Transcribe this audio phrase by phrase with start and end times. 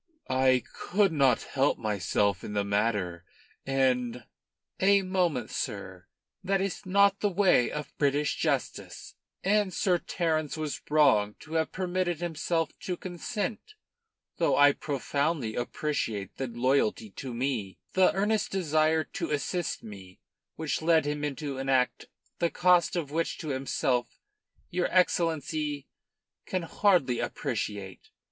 [0.31, 3.23] "I could not help myself in the matter,
[3.67, 4.25] and"
[4.79, 6.07] "A moment, sir.
[6.43, 11.71] That is not the way of British justice, and Sir Terence was wrong to have
[11.71, 13.75] permitted himself to consent;
[14.37, 20.19] though I profoundly appreciate the loyalty to me, the earnest desire to assist me,
[20.55, 22.07] which led him into an act
[22.39, 24.07] the cost of which to himself
[24.71, 25.85] your Excellency
[26.47, 28.09] can hardly appreciate.